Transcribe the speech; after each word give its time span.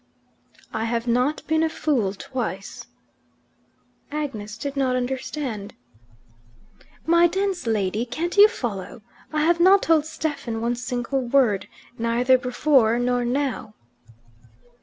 "I 0.73 0.85
have 0.85 1.05
not 1.05 1.45
been 1.45 1.61
a 1.61 1.69
fool 1.69 2.15
twice." 2.15 2.87
Agnes 4.11 4.57
did 4.57 4.75
not 4.75 4.95
understand. 4.95 5.75
"My 7.05 7.27
dense 7.27 7.67
lady, 7.67 8.05
can't 8.07 8.35
you 8.35 8.47
follow? 8.47 9.03
I 9.31 9.41
have 9.43 9.59
not 9.59 9.83
told 9.83 10.07
Stephen 10.07 10.59
one 10.59 10.73
single 10.75 11.21
word, 11.21 11.67
neither 11.99 12.39
before 12.39 12.97
nor 12.97 13.23
now." 13.23 13.75